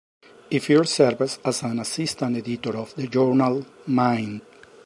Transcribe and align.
Efird 0.49 0.87
serves 0.87 1.37
as 1.45 1.61
an 1.61 1.77
assistant 1.79 2.35
editor 2.35 2.75
of 2.75 2.95
the 2.95 3.05
journal 3.05 3.63
"Mind". 3.85 4.41